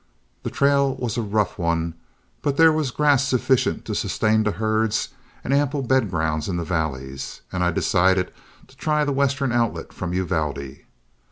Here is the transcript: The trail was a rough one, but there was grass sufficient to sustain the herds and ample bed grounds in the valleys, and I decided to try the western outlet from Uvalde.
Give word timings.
The 0.41 0.49
trail 0.49 0.95
was 0.95 1.15
a 1.15 1.21
rough 1.21 1.59
one, 1.59 1.93
but 2.41 2.57
there 2.57 2.71
was 2.71 2.89
grass 2.89 3.27
sufficient 3.27 3.85
to 3.85 3.93
sustain 3.93 4.41
the 4.41 4.53
herds 4.53 5.09
and 5.43 5.53
ample 5.53 5.83
bed 5.83 6.09
grounds 6.09 6.49
in 6.49 6.57
the 6.57 6.63
valleys, 6.63 7.41
and 7.51 7.63
I 7.63 7.69
decided 7.69 8.33
to 8.67 8.75
try 8.75 9.05
the 9.05 9.11
western 9.13 9.51
outlet 9.51 9.93
from 9.93 10.11
Uvalde. 10.11 10.77